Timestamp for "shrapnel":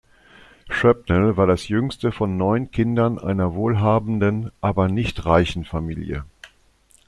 0.67-1.37